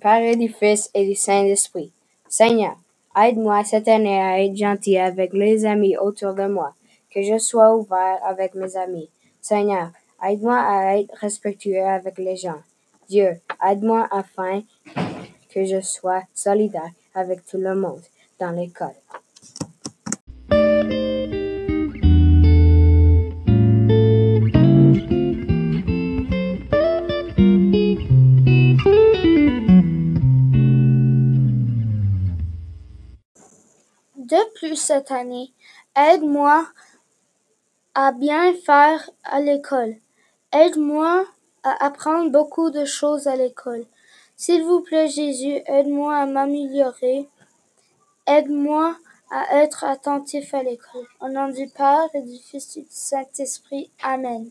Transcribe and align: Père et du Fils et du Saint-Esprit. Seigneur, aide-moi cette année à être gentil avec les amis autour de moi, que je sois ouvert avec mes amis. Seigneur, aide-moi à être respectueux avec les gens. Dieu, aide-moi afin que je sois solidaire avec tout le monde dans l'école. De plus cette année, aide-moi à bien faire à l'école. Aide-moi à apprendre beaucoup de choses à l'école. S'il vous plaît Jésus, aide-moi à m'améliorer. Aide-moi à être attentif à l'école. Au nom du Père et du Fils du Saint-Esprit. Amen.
Père 0.00 0.22
et 0.22 0.36
du 0.36 0.48
Fils 0.48 0.90
et 0.94 1.06
du 1.06 1.16
Saint-Esprit. 1.16 1.90
Seigneur, 2.28 2.76
aide-moi 3.16 3.64
cette 3.64 3.88
année 3.88 4.20
à 4.20 4.40
être 4.40 4.56
gentil 4.56 4.96
avec 4.96 5.32
les 5.32 5.64
amis 5.64 5.96
autour 5.96 6.34
de 6.34 6.46
moi, 6.46 6.72
que 7.12 7.22
je 7.22 7.36
sois 7.38 7.74
ouvert 7.74 8.18
avec 8.24 8.54
mes 8.54 8.76
amis. 8.76 9.08
Seigneur, 9.40 9.90
aide-moi 10.24 10.56
à 10.56 10.98
être 10.98 11.12
respectueux 11.16 11.84
avec 11.84 12.18
les 12.18 12.36
gens. 12.36 12.60
Dieu, 13.08 13.40
aide-moi 13.64 14.06
afin 14.10 14.62
que 15.50 15.64
je 15.64 15.80
sois 15.80 16.22
solidaire 16.32 16.92
avec 17.14 17.44
tout 17.44 17.58
le 17.58 17.74
monde 17.74 18.02
dans 18.38 18.50
l'école. 18.50 18.94
De 34.26 34.54
plus 34.54 34.74
cette 34.74 35.12
année, 35.12 35.52
aide-moi 35.94 36.66
à 37.94 38.10
bien 38.10 38.54
faire 38.54 39.08
à 39.22 39.38
l'école. 39.38 39.94
Aide-moi 40.52 41.24
à 41.62 41.86
apprendre 41.86 42.32
beaucoup 42.32 42.70
de 42.70 42.84
choses 42.84 43.28
à 43.28 43.36
l'école. 43.36 43.86
S'il 44.34 44.64
vous 44.64 44.80
plaît 44.80 45.06
Jésus, 45.06 45.62
aide-moi 45.66 46.16
à 46.16 46.26
m'améliorer. 46.26 47.28
Aide-moi 48.26 48.96
à 49.30 49.62
être 49.62 49.84
attentif 49.84 50.52
à 50.54 50.64
l'école. 50.64 51.06
Au 51.20 51.28
nom 51.28 51.48
du 51.48 51.68
Père 51.68 52.08
et 52.12 52.22
du 52.22 52.38
Fils 52.38 52.76
du 52.76 52.84
Saint-Esprit. 52.90 53.92
Amen. 54.02 54.50